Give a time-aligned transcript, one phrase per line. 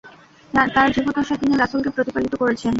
[0.67, 2.69] তাঁর জীবদ্দশায় তিনি রাসূলকে প্রতিপালিত করেছেন।